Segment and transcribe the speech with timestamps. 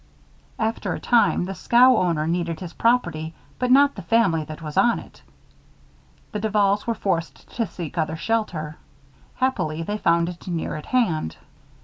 [0.57, 4.75] After a time, the scow owner needed his property but not the family that was
[4.75, 5.21] on it.
[6.31, 8.77] The Duvals were forced to seek other shelter.
[9.35, 11.37] Happily, they found it near at hand.